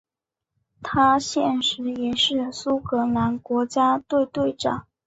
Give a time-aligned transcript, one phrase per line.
[0.81, 4.87] 他现时也是苏格兰国家队队长。